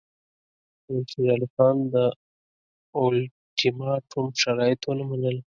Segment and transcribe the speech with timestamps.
[0.87, 1.95] امیر شېر علي خان د
[2.99, 5.37] اولټیماټوم شرایط ونه منل.